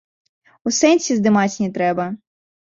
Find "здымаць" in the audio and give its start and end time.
1.19-1.59